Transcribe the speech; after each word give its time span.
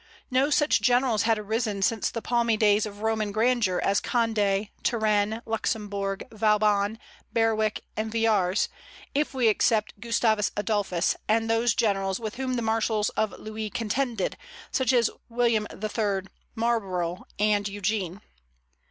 No 0.31 0.49
such 0.49 0.81
generals 0.81 1.21
had 1.29 1.37
arisen 1.37 1.83
since 1.83 2.09
the 2.09 2.23
palmy 2.23 2.57
days 2.57 2.87
of 2.87 3.03
Roman 3.03 3.31
grandeur 3.31 3.79
as 3.83 4.01
Condé, 4.01 4.71
Turenne, 4.81 5.43
Luxembourg, 5.45 6.25
Vauban, 6.31 6.97
Berwick, 7.31 7.81
and 7.95 8.11
Villars, 8.11 8.67
if 9.13 9.35
we 9.35 9.47
except 9.47 9.99
Gustavus 9.99 10.49
Adolphus, 10.57 11.15
and 11.27 11.47
those 11.47 11.75
generals 11.75 12.19
with 12.19 12.37
whom 12.37 12.55
the 12.55 12.63
marshals 12.63 13.09
of 13.09 13.37
Louis 13.39 13.69
contended, 13.69 14.37
such 14.71 14.91
as 14.91 15.11
William 15.29 15.67
III., 15.71 16.21
Marlborough, 16.55 17.25
and 17.37 17.67
Eugene. 17.67 18.21